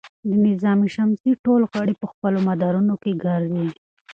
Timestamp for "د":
0.29-0.31